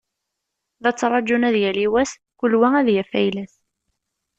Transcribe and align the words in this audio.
La 0.81 0.91
ttrağun 0.93 1.47
ad 1.49 1.55
yali 1.63 1.85
wass, 1.93 2.11
kul 2.39 2.53
wa 2.61 2.69
ad 2.79 2.87
yaf 2.95 3.11
ayla-s. 3.19 3.53